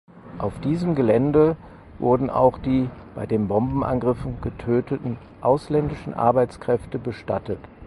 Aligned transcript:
Auf 0.39 0.59
diesem 0.61 0.95
Gelände 0.95 1.57
wurden 1.99 2.31
auch 2.31 2.57
die 2.57 2.89
(bei 3.13 3.27
den 3.27 3.47
Bombenangriffen 3.47 4.41
getöteten) 4.41 5.17
ausländischen 5.41 6.15
Arbeitskräfte 6.15 6.97
bestattet. 6.97 7.59